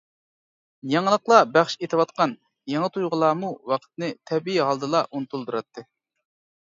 [0.93, 2.33] يېڭىلىقلار بەخش ئېتىۋاتقان
[2.75, 5.87] يېڭى تۇيغۇلارمۇ ۋاقىتنى تەبىئىي ھالدىلا ئۇنتۇلدۇراتتى.